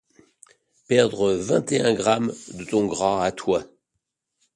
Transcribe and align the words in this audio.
Perdre 0.87 1.31
vingt 1.35 1.71
et 1.71 1.81
un 1.81 1.93
grammes 1.93 2.33
de 2.55 2.63
ton 2.63 2.87
gras 2.87 3.23
à 3.23 3.31
toi. 3.31 3.65